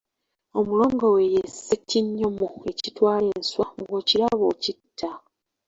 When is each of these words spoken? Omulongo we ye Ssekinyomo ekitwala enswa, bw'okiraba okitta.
Omulongo 0.59 1.05
we 1.15 1.23
ye 1.33 1.43
Ssekinyomo 1.51 2.47
ekitwala 2.71 3.27
enswa, 3.37 3.65
bw'okiraba 3.87 4.43
okitta. 4.53 5.09